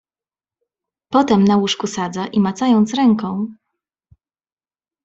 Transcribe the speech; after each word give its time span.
Potem 1.09 1.43
na 1.43 1.57
łóżku 1.57 1.87
sadza 1.87 2.27
i 2.27 2.39
macając 2.39 2.93
ręką 2.93 3.53